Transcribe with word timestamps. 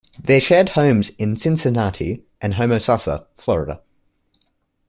They 0.19 0.39
shared 0.39 0.69
homes 0.69 1.11
in 1.19 1.37
Cincinnati 1.37 2.23
and 2.41 2.55
Homosassa, 2.55 3.27
Florida. 3.37 3.81